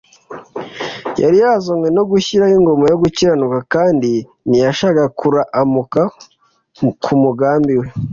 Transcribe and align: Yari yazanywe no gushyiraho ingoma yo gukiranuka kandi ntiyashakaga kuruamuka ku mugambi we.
Yari 1.21 1.37
yazanywe 1.43 1.87
no 1.95 2.03
gushyiraho 2.09 2.53
ingoma 2.59 2.83
yo 2.91 2.97
gukiranuka 3.03 3.59
kandi 3.73 4.11
ntiyashakaga 4.47 5.05
kuruamuka 5.19 6.01
ku 7.03 7.13
mugambi 7.23 7.73
we. 7.81 7.87